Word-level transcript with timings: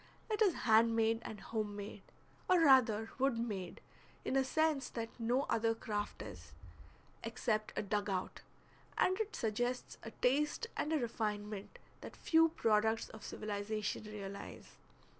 It 0.31 0.41
is 0.41 0.55
hand 0.65 0.95
made 0.95 1.19
and 1.21 1.39
home 1.39 1.75
made, 1.75 2.01
or 2.49 2.59
rather 2.61 3.11
wood 3.19 3.37
made, 3.37 3.81
in 4.25 4.35
a 4.35 4.43
sense 4.43 4.89
that 4.89 5.11
no 5.19 5.43
other 5.43 5.75
craft 5.75 6.23
is, 6.23 6.53
except 7.23 7.71
a 7.77 7.83
dug 7.83 8.09
out, 8.09 8.41
and 8.97 9.19
it 9.19 9.35
suggests 9.35 9.99
a 10.01 10.09
taste 10.09 10.65
and 10.75 10.91
a 10.91 10.97
refinement 10.97 11.77
that 12.01 12.15
few 12.15 12.49
products 12.49 13.09
of 13.09 13.23
civilization 13.23 14.05
realize. 14.05 14.79